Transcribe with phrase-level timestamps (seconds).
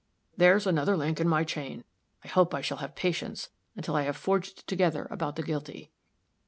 [0.35, 1.83] There's another link in my chain.
[2.23, 5.43] I hope I shall have patience until I shall have forged it together about the
[5.43, 5.91] guilty."